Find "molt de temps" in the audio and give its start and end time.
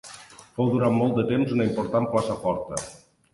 0.99-1.53